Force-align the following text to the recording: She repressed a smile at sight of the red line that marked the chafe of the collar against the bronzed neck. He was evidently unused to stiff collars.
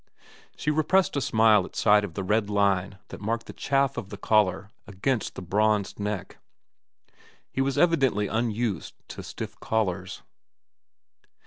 She 0.55 0.71
repressed 0.71 1.15
a 1.15 1.21
smile 1.21 1.63
at 1.63 1.75
sight 1.75 2.03
of 2.03 2.15
the 2.15 2.23
red 2.23 2.49
line 2.49 2.97
that 3.09 3.21
marked 3.21 3.45
the 3.45 3.53
chafe 3.53 3.97
of 3.97 4.09
the 4.09 4.17
collar 4.17 4.71
against 4.87 5.35
the 5.35 5.43
bronzed 5.43 5.99
neck. 5.99 6.39
He 7.51 7.61
was 7.61 7.77
evidently 7.77 8.25
unused 8.25 8.95
to 9.09 9.21
stiff 9.21 9.59
collars. 9.59 10.23